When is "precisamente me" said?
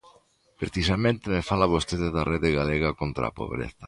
0.61-1.47